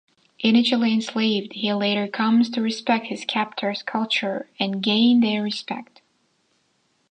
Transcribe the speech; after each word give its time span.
Initially 0.39 0.93
enslaved, 0.93 1.53
he 1.53 1.71
later 1.73 2.07
comes 2.07 2.49
to 2.49 2.61
respect 2.63 3.05
his 3.05 3.23
captors' 3.23 3.83
culture 3.83 4.49
and 4.59 4.81
gains 4.81 5.21
their 5.21 5.43
respect. 5.43 6.01